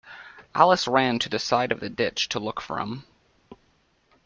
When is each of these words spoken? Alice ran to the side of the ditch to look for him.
Alice 0.55 0.87
ran 0.87 1.19
to 1.19 1.29
the 1.29 1.37
side 1.37 1.71
of 1.71 1.79
the 1.79 1.87
ditch 1.87 2.27
to 2.29 2.39
look 2.39 2.59
for 2.59 2.79
him. 2.79 3.03